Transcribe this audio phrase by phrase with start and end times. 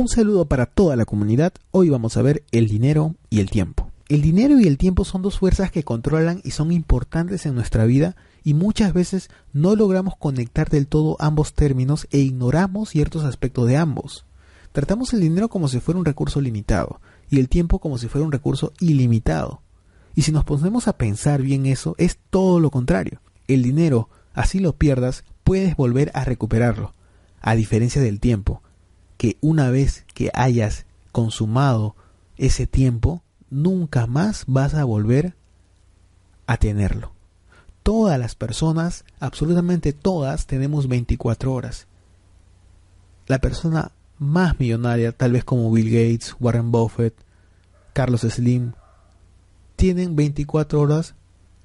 [0.00, 1.52] Un saludo para toda la comunidad.
[1.72, 3.90] Hoy vamos a ver el dinero y el tiempo.
[4.08, 7.84] El dinero y el tiempo son dos fuerzas que controlan y son importantes en nuestra
[7.84, 13.66] vida y muchas veces no logramos conectar del todo ambos términos e ignoramos ciertos aspectos
[13.66, 14.24] de ambos.
[14.72, 18.24] Tratamos el dinero como si fuera un recurso limitado y el tiempo como si fuera
[18.24, 19.60] un recurso ilimitado.
[20.14, 23.20] Y si nos ponemos a pensar bien eso, es todo lo contrario.
[23.48, 26.94] El dinero, así lo pierdas, puedes volver a recuperarlo,
[27.42, 28.62] a diferencia del tiempo,
[29.20, 31.94] que una vez que hayas consumado
[32.38, 35.34] ese tiempo, nunca más vas a volver
[36.46, 37.12] a tenerlo.
[37.82, 41.86] Todas las personas, absolutamente todas, tenemos 24 horas.
[43.26, 47.14] La persona más millonaria, tal vez como Bill Gates, Warren Buffett,
[47.92, 48.72] Carlos Slim,
[49.76, 51.14] tienen 24 horas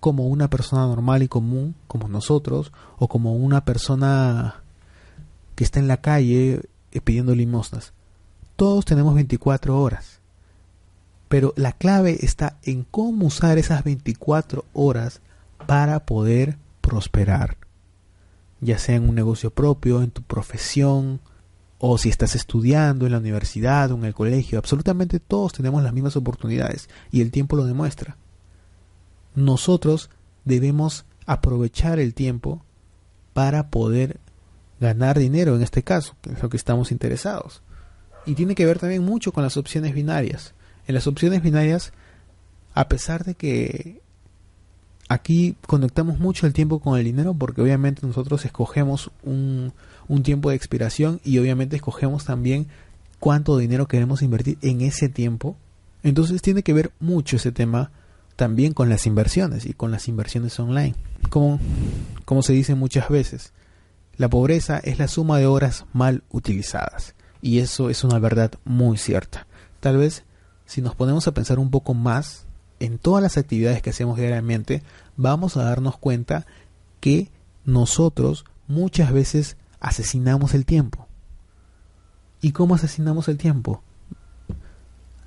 [0.02, 4.62] como una persona normal y común, como nosotros, o como una persona
[5.56, 6.60] que está en la calle
[7.02, 7.94] pidiendo limosnas.
[8.56, 10.20] Todos tenemos 24 horas.
[11.28, 15.22] Pero la clave está en cómo usar esas 24 horas
[15.66, 17.58] para poder prosperar.
[18.62, 21.20] Ya sea en un negocio propio, en tu profesión,
[21.80, 24.58] o si estás estudiando en la universidad o en el colegio.
[24.58, 28.18] Absolutamente todos tenemos las mismas oportunidades y el tiempo lo demuestra.
[29.36, 30.10] Nosotros
[30.46, 32.64] debemos aprovechar el tiempo
[33.34, 34.20] para poder
[34.80, 37.62] ganar dinero en este caso, que es lo que estamos interesados.
[38.26, 40.54] Y tiene que ver también mucho con las opciones binarias.
[40.88, 41.94] En las opciones binarias,
[42.74, 44.02] a pesar de que
[45.08, 49.74] aquí conectamos mucho el tiempo con el dinero, porque obviamente nosotros escogemos un,
[50.08, 52.68] un tiempo de expiración y obviamente escogemos también
[53.20, 55.56] cuánto dinero queremos invertir en ese tiempo.
[56.04, 57.92] Entonces tiene que ver mucho ese tema
[58.36, 60.96] también con las inversiones y con las inversiones online.
[61.30, 61.60] Como,
[62.26, 63.54] como se dice muchas veces,
[64.18, 67.16] la pobreza es la suma de horas mal utilizadas.
[67.42, 69.46] Y eso es una verdad muy cierta.
[69.80, 70.24] Tal vez
[70.66, 72.46] si nos ponemos a pensar un poco más
[72.80, 74.82] en todas las actividades que hacemos diariamente,
[75.18, 76.46] vamos a darnos cuenta
[77.00, 77.30] que
[77.66, 81.08] nosotros muchas veces asesinamos el tiempo.
[82.42, 83.84] ¿Y cómo asesinamos el tiempo?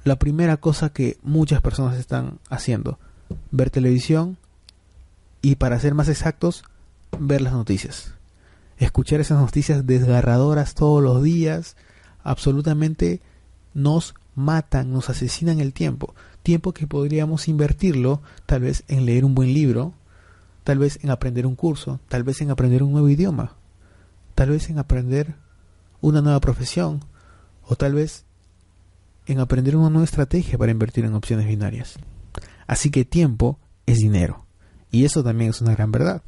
[0.04, 2.98] La primera cosa que muchas personas están haciendo,
[3.50, 4.38] ver televisión
[5.42, 6.64] y para ser más exactos,
[7.18, 8.17] ver las noticias
[8.78, 11.76] escuchar esas noticias desgarradoras todos los días,
[12.22, 13.20] absolutamente
[13.74, 16.14] nos matan, nos asesinan el tiempo.
[16.42, 19.94] Tiempo que podríamos invertirlo tal vez en leer un buen libro,
[20.64, 23.56] tal vez en aprender un curso, tal vez en aprender un nuevo idioma,
[24.34, 25.34] tal vez en aprender
[26.00, 27.00] una nueva profesión,
[27.68, 28.24] o tal vez
[29.26, 31.96] en aprender una nueva estrategia para invertir en opciones binarias.
[32.66, 34.46] Así que tiempo es dinero.
[34.90, 36.22] Y eso también es una gran verdad.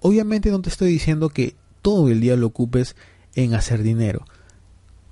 [0.00, 2.96] Obviamente no te estoy diciendo que todo el día lo ocupes
[3.34, 4.24] en hacer dinero.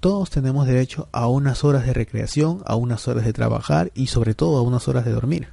[0.01, 4.35] Todos tenemos derecho a unas horas de recreación, a unas horas de trabajar y sobre
[4.35, 5.49] todo a unas horas de dormir.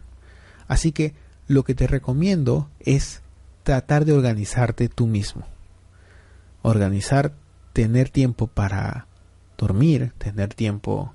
[0.68, 1.14] Así que
[1.48, 3.22] lo que te recomiendo es
[3.64, 5.46] tratar de organizarte tú mismo.
[6.62, 7.34] Organizar,
[7.74, 9.08] tener tiempo para
[9.58, 11.14] dormir, tener tiempo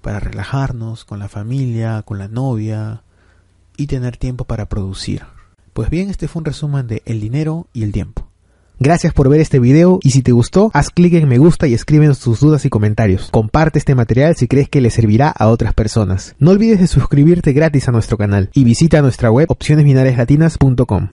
[0.00, 3.02] para relajarnos con la familia, con la novia
[3.76, 5.22] y tener tiempo para producir.
[5.72, 8.29] Pues bien, este fue un resumen de el dinero y el tiempo.
[8.82, 11.74] Gracias por ver este video y si te gustó, haz clic en me gusta y
[11.74, 13.28] escríbenos tus dudas y comentarios.
[13.30, 16.34] Comparte este material si crees que le servirá a otras personas.
[16.38, 21.10] No olvides de suscribirte gratis a nuestro canal y visita nuestra web opcionesbinariaslatinas.com.